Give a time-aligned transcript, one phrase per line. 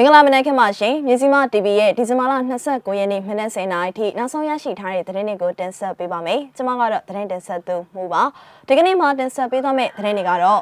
[0.00, 2.34] မင်္ဂလာမနက်ခင်းပါရှင်မြစီမ TV ရဲ့ဒီဇင်ဘာလ
[2.66, 8.22] 29ရက်နေ့မနက်10:00နာရီထိနောက်ဆုံးရရှိထားတဲ့သတင်းတွေကိုတင်ဆက်ပေးပါမယ်ကျွန်မကတော့သတင်းတင်ဆက်သူမှုပါ
[8.68, 10.60] ဒီကနေ့မှာတင်ဆက်ပေးသွားမယ့်သတင်းတွေကတော့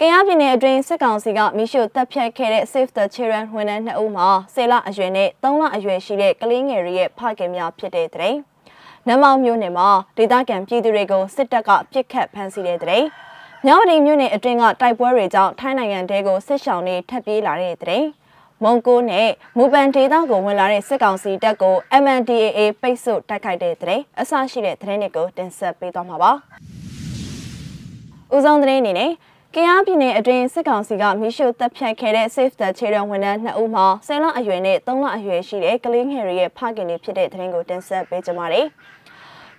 [0.00, 8.34] ကယားပြည်နယ်အတွင်းစစ်ကောင်စီကမိရှုတပ်ဖြတ်ခဲ့တဲ့ Save the Children ဝန်ထမ်း2ဦးမှာ10လအရွယ်နဲ့3လအရွယ်ရှိတဲ့ကလေးငယ်တွေရဲ့ဖခင်များဖြစ်တဲ့တဲ့
[9.08, 13.04] နမောင်မျိုးနယ်မှာဒေသခံပြည်သူတွေကိုစစ်တပ်ကပြစ်ခတ်ဖမ်းဆီးတဲ့တဲ့
[13.66, 18.04] မြဝတီမြို့နယ်အတွင်းကတိုက်ပွဲတွေကြောင့်ထိုင်းနိုင်ငံတဲကိုစစ်ရှောင်းတွေထပ်ပြေးလာတဲ့တဲ့
[18.62, 26.32] မုံကိုနဲ့မူပန်ဒေသကိုဝင်လာတဲ့စစ်ကောင်စီတပ်ကို MNDAA ပိတ်ဆို့တိုက်ခိုက်တဲ့တဲ့အဆရှိတဲ့သတင်းတွေကိုတင်ဆက်ပေးသွားမှာပါ။
[28.34, 29.10] ဦးဆောင်သတင်းအနေနဲ့
[29.54, 38.66] ကယားပြည်နယ်အတွင်းစစ်ကောင်စီကမိရှုတပ်ဖြတ်ခဲ့တဲ့ Save the Children ဝန်ထမ်း2ဦးမှာ10လအရွယ်နဲ့3လအရွယ်ရှိတဲ့ကလေးငယ်တွေရဲ့ဖခင်တွေဖြစ်တဲ့သတင်းကိုတင်ဆက်ပေးကြပါမယ်။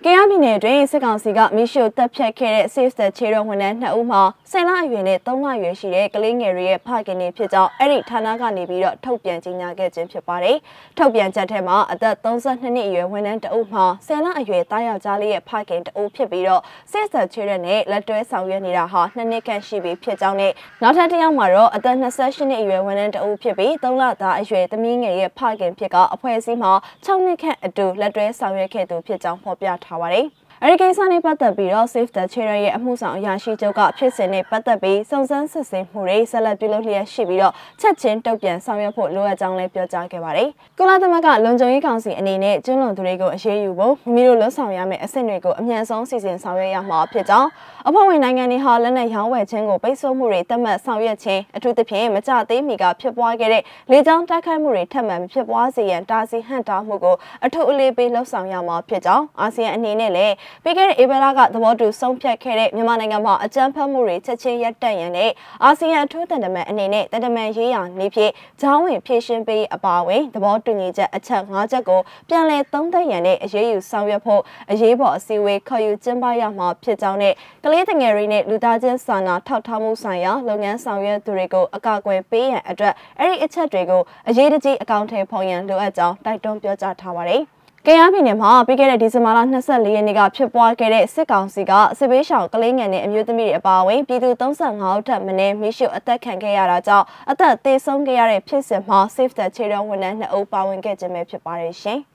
[0.07, 10.57] ကယားပြည်နယ်တွင်စစ်ကောင်စီကမိရှုတပ်ဖြတ်ခဲ့တဲ့ Save the Children ဝန်ထမ်း2ဦးမှာ10လအရွယ်နဲ့3လအရွယ်ရှိတဲ့ကလေးငယ်တွေရဲ့ဖခင်တွေဖြစ်ကြောင်းအဲ့ဒီဌာနကနေပြီးတော့ထုတ်ပြန်ကြေညာခဲ့ခြင်းဖြစ်ပါတယ်။
[10.97, 26.71] ထုတ်ပြန်ချက်ထဲမှာအသက်32နှစ်အရွယ်ဝန်ထမ်း2ဦးမှာ10လအရွယ်တားယောက်ျားလေးရဲ့ဖခင်2ဦးဖြစ်ပြီးတော့ Save the Children နဲ့လက်တွဲဆောင်ရွက်နေတာဟာ2နှစ်ခန့်ရှိပြီဖြစ်ကြောင်းနဲ့နောက်ထပ်တစ်ယောက်မှာတော့အသက်28နှစ်အရွယ်ဝန်ထမ်း2ဦးဖြစ်ပြီး3လသားအရွယ်သမီးငယ်ရဲ့ဖခင်ဖြစ်ကအဖွဲ့အစည်းမှာ
[27.05, 30.25] 6နှစ်ခန့်အတူလက်တွဲဆောင်ရွက်ခဲ့သူဖြစ်ကြောင်းဖော်ပြထားပါတယ်။
[30.67, 47.49] အဲဒီကိစ္စနဲ့ပတ်သက်ပြီးတော့ Save the Children ရဲ့အမှုဆောင်အရာရှိချုပ်ကဖြစ်စဉ်နဲ့ပတ်သက်ပြီးစုံစမ်းစစ်ဆေးမှုတွေဆက်လက်ပြုလုပ်လျက်ရှိပြီးတော့ချက်ချင်းတုံ့ပြန်ဆောင်ရွက်ဖို့လိုအပ်ကြောင်းလည်းပြောကြားခဲ့ပါတယ်။ကုလသမဂ္ဂလုံခြုံရေးကောင်စီအနေနဲ့ကျွလွန်သူတွေကိုအရေးယူဖို့မိမိတို့လှုပ်ဆောင်ရမယ့်အဆင့်တွေကိုအမြန်ဆုံးစီစဉ်ဆောင်ရွက်ရမှာဖြစ်ကြောင်း
[47.87, 65.31] အဖွဲ့ဝင်နိုင်ငံတွေဟာလက်နက်ရောင်းဝယ်ခြင်းကိုပိတ်ဆို့မှုတွေတတ်မှတ်ဆောင်ရွက်ခြင်းအထူးသဖြင့်မကြသေးမီကဖြစ်ပွားခဲ့တဲ့လေကြောင်းတိုက်ခိုက်မှုတွေထပ်မံဖြစ်ပွားစေရန်တားဆီးဟန့်တားမှုကိုအထူးအလေးပေးလှုပ်ဆောင်ရမှာဖြစ်ကြောင်းအာဆီယံအနေနဲ့လည်းပြီးခဲ့တဲ့ဧပြီလကသဘောတူဆုံးဖြတ်ခဲ့တဲ့မြန်မာနိုင်ငံမှာအကြမ်းဖက်မှုတွေချက်ချင်းရပ်တန့်ရန်နဲ့
[65.63, 68.31] အာဆီယံအထူးတန်တမန်အနေနဲ့တန်တမန်ရေးရာနေဖြင့်
[68.61, 74.41] ဂျောင်းဝင်ဖြည့်ရှင်းပေးအပါအဝင်သဘောတူညီချက်အချက်၅ချက်ကိုပြန်လည်သုံးသပ်ရန်နဲ့အရေးယူဆောင်ရွက်ဖို့
[74.71, 87.43] အရေးပေါ်အစည်းအဝေးခေါ်ယူကျင်းပရမှာဖြစ်ကြောင်းနဲ့ကလေးငယ်တွေနဲ့လူသားချင်းစာနာထောက်ထားမှုဆိုင်ရာလုပ်ငန်းဆောင်ရွက်သူတွေကိုအကာအကွယ်ပေးရန်အတွက်အဲ့ဒီအချက်တွေကိုအရေးတကြီးအကောင့်ထဲဖော်ရန်လိုအပ်ကြောင်းတိုက်တွန်းပြောကြားထားပါတယ်။
[87.87, 102.01] ကယားပြည်နယ်မှာပြီးခဲ့တဲ့ဒီဇင်ဘာလ24ရက်နေ့ကဖြစ်ပွားခဲ့တဲ့စစ်ကောင်စီကစစ်ဘေးရှောင်ကလေးငယ်နဲ့အမျိုးသမီးတွေအပါအဝင်ပြည်သူ35ဦးထပ်မင်းမိရှုအသက်ခံခဲ့ရတာကြောင့်အသက်သေဆုံးခဲ့ရတဲ့ဖြစ်စဉ်မှာ Save the Children ဝန်ထမ်း2ဦးပါဝင်ခဲ့ခြင်းပဲဖြစ်ပါတယ်ရှင်။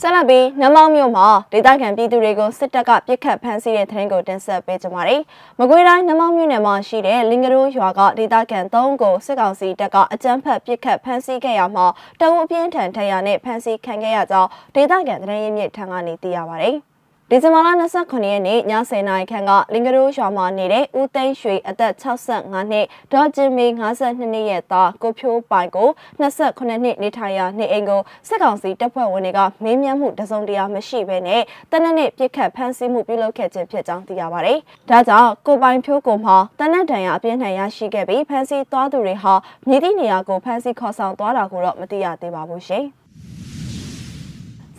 [0.00, 5.22] ဆက်လက်ပြီးနမောင်မြို့မှာဒေသခံပြည်သူတွေကိုစစ်တပ်ကပြစ်ခတ်ဖမ်းဆီးတဲ့သတင်းကိုတင်ဆက်ပေးကြပါမယ်။
[5.58, 11.86] မကွေးတိုင်းနမောင်မြို့နယ်မှာရှိတဲ့လင်္ကရိုးရွာကဒေသခံ၃ကိုစစ်ကောင်စီတပ်ကအကြမ်းဖက်ပြစ်ခတ်ဖမ်းဆီးခဲ့ရမှာ
[12.20, 16.70] တအုပ်အပြင်းထန်ထရနဲ့ဖမ်းဆီးခံခဲ့ရကြောင်းဒေသခံသတင်းရင်းမြစ်ထံကနေသိရပါဗျ။
[17.30, 17.68] ဒီဇင်ဘာလ
[18.02, 25.88] 29ရက်နေ့ည10:00နာရီခန့်ကလင်္ကရိုးရွာမှာနေတဲ့ဦးသိန်းရွှေအသက်65နှစ်ဒေါ်ကျင်မီ52နှစ်ရဲ့သားကိုဖြိုးပိုင်ကို
[26.20, 34.58] 28နှစ်နေထိုင်ရာနေအိမ်ကိုစစ်ကောင်စီတပ်ဖွဲ့ဝင်တွေကမင်းမြတ်မှုတစုံတရာမရှိဘဲနဲ့တနက်နေ့ပြစ်ခတ်ဖမ်းဆီးမှုပြုလုပ်ခဲ့ခြင်းဖြစ်ကြောင်းသိရပါတယ်။
[34.90, 39.34] ဒါကြောင့်ကိုပိုင်ဖြိုးကိုမှတနက်တန်ရအပြင်းထန်ရရှိခဲ့ပြီးဖမ်းဆီးသွားသူတွေဟာ
[39.68, 42.86] မြည်သည့်နေရာကိုဖမ်းဆီးခေါ်ဆောင်သွားတာကိုတော့မသိရသေးပါဘူးရှင်။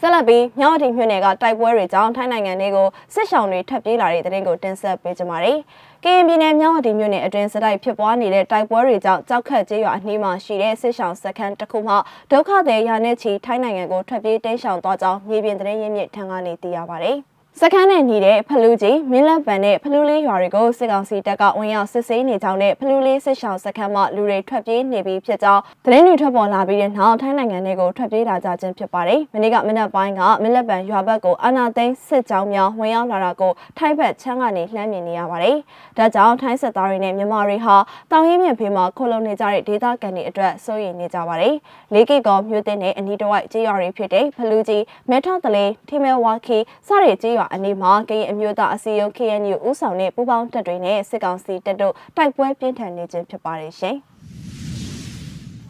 [0.02, 5.58] ဆက်လက်ပြီးမြောက်အထီမြို့နယ်ကတိုက်ပွဲတွေကြောင့်ထိုင်းနိုင်ငံတွေကိုစစ်ရှောင်တွေထပ်ပြေးလာတဲ့တဲ့တင်ကိုတင်ဆက်ပေးကြပါမယ်။
[6.04, 11.96] ကရင်ပြည်နယ်မြောက်အထီမြို့နယ်အတွင်းစတိုက်ဖြစ်ပွားနေတဲ့တိုက်ပွဲတွေကြောင့်ကြောက်ခတ်ကျေးရွာအနီးမှာရှိတဲ့စစ်ရှောင်စခန်းတစ်ခုမှ
[12.32, 17.14] ဒုက္ခသည်ရာနဲ့ချီထိုင်းနိုင်ငံကိုထွက်ပြေးတိမ်းရှောင်သွားကြောင်းမြေပြင်သတင်းရင်းမြစ်ထံကနေသိရပါဗျ။
[17.62, 35.58] စခန်းနဲ့ညီတဲ့ဖလူးကြီးမင်းလက်ပံနဲ့ဖလူးလေးရွာတွေကိုစစ်ကောင်စီတပ်ကဝင်ရောက်စစ်ဆေးနေကြောင်းနဲ့ဖလူးလေးစစ်ရှောင်းစခန်းမှာလူတွေထွက်ပြေးနေပြီးဖြစ်ကြောင်းသတင်းတွေထွက်ပေါ်လာပြီးတဲ့နောက်ထိုင်းနိုင်ငံတွေကိုထွက်ပြေးလာကြခြင်းဖြစ်ပါတယ်။မနေ့ကမနက်ပိုင်းကမင်းလက်ပံရွာဘက်ကိုအာနာသိန်းစစ်ကြောင်းများဝင်ရောက်လာတာကိုထိုင်းဘက်ချမ်းကနေလှမ်းမြင်နေရပါတယ်။
[35.98, 37.76] ဒါကြောင့်ထိုင်းစစ်သားတွေနဲ့မြန်မာတွေဟာ
[38.12, 41.56] တောင်ရင်းမြစ်ဖေးမှာခိုလုံနေကြတဲ့ဒေသခံတွေအတွက်စိုးရိမ်နေကြပါတယ်။
[41.94, 53.98] လေးကိကောမြို့တင်တဲ့အနီးတစ်ဝိုက်ကြေးရွာတွေဖြစ်တဲ့ဖလူးကြီးမဲထောက်တလေးထီမဲဝါခီစတဲ့ကြေးရွာအနီးမှာကရင်အမျိုးသားအစည်းအရုံး KNU ဦးဆောင်တဲ့ပူးပေါင်းတပ်တွေနဲ့စစ်ကောင်စီတပ်တို့တိုက်ပွဲပြင်းထန်နေခြင်းဖြစ်ပါတယ်ရှင်။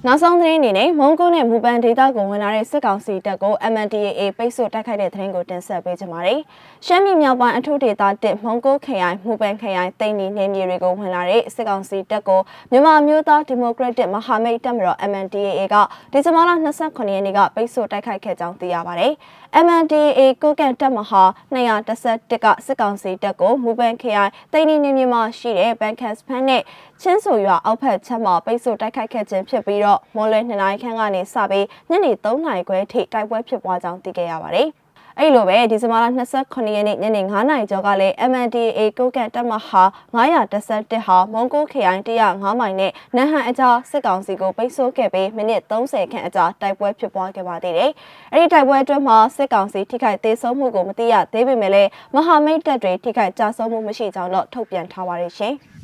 [0.06, 6.40] နောက်ဆုံးသတင်းအနေနဲ့မုံကိုနဲ့မူပန်ဒေတာကိုဝင်လာတဲ့စစ်ကောင်စီတပ်ကို MNDAA ပိတ်ဆို့တိုက်ခိုက်တဲ့သတင်းကိုတင်ဆက်ပေးကြပါမယ်။
[6.86, 12.42] ရှမ်းပြည်မြောက်ပိုင်းအထူးဒေသတစ်မုံကိုခရိုင်မူပန်ခရိုင်တိန်နီနယ်မြေတွေကိုဝင်လာတဲ့စစ်ကောင်စီတပ်ကို
[12.72, 15.76] မြန်မာမျိုးသားဒီမိုကရက်တစ်မဟာမိတ်တပ်မတော် MNDAA က
[16.12, 16.52] ဒီဇင်ဘာလ
[16.82, 19.14] 29ရက်နေ့ကပိတ်ဆို့တိုက်ခိုက်ခဲ့ကြောင်းသိရပါတယ်။
[19.66, 21.24] MNDAA ကိုကန်တပ်မဟာ
[21.56, 26.62] 211ကစစ်ကောင်စီတပ်ကိုမူပန်ခရိုင်တိန်နီနယ်မြေမှာရှိတဲ့ဘန်ကတ်စဖန်နဲ့
[27.02, 34.70] ချင်းဆိုရွာအောက်ဖက်ချက်မှာပိတ်ဆို့တိုက်ခိုက်ခဲ့ခြင်းဖြစ်ပြီးတော့မော်လွဲ2နိုင်ခန့်ကနေစပြီးညနေ3နိုင်ခွဲထိတိုက်ပွဲဖြစ်ပွားကြောင်းသိခဲ့ရပါတယ်။
[35.20, 36.06] အဲ့လိုပဲဒီဇင်ဘာလ
[36.40, 47.92] 29ရက်နေ့ညနေ9:00နာရီကျော်ကလည်း MNDAA ကိုကန့်တပ်မဟာ911ဟာမုံကိုခရိုင်105မိုင်နဲ့နဟန်အကြားစစ်ကောင်စီကိုပိတ်ဆို့ခဲ့ပြီးမိနစ်30ခန့်အကြာတိုက်ပွဲဖြစ်ပွားခဲ့ပါသေးတယ်။
[48.34, 55.56] အဲ့ဒီတိုက်ပွဲအတွင်းမှာစစ်ကောင်စီထိခိုက်သေးဆုံးမှုကိုမသိရသေးပေမဲ့လည်းမဟာမိတ်တပ်တွေထိခိုက်ကြဆုံးမှုမရှိကြောင်းတော့ထုတ်ပြန်ထားပါတယ်ရှင်။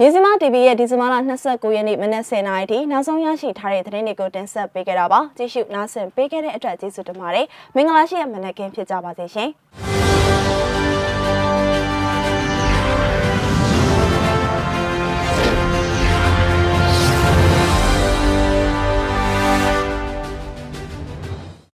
[0.00, 1.14] မြေစီမ TV ရဲ့ဒီဇင်ဘာလ
[1.46, 9.48] 29ရက်နေ့မနက်10:00နာရီထိနောက်ဆုံးရရှိထားတဲ့သတင်းတွေကိုတင်ဆက်ပေးခဲ့တာပါကြည့်ရှုနားဆင်ပေးခဲ့တဲ့အတွက်ကျေးဇူးတင်ပါတယ်မင်္ဂလာရှိတဲ့မနက်ခင်းဖြစ်ကြပါစေရှင်